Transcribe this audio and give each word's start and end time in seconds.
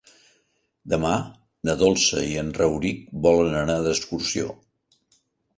Demà 0.93 1.11
na 1.69 1.75
Dolça 1.83 2.23
i 2.29 2.33
en 2.45 2.49
Rauric 2.63 3.05
volen 3.27 3.59
anar 3.63 3.77
d'excursió. 3.89 4.49